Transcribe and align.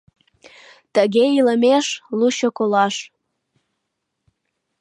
Тыге 0.93 1.23
илымеш— 1.37 1.85
лучо 2.17 2.47
колаш. 2.57 2.95